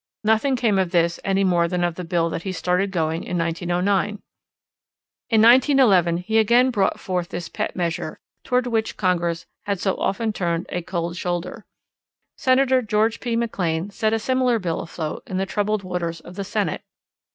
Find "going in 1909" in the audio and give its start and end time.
2.89-4.19